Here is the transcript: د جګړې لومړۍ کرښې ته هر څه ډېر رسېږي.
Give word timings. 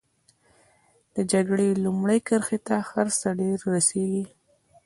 د 1.15 1.17
جګړې 1.31 1.69
لومړۍ 1.83 2.19
کرښې 2.27 2.59
ته 2.67 2.75
هر 2.89 3.07
څه 3.19 3.27
ډېر 3.39 3.57
رسېږي. 3.73 4.25